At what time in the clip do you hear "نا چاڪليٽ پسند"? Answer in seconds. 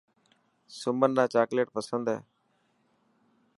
1.17-2.05